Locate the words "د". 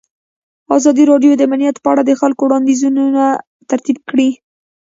1.35-1.41, 2.05-2.11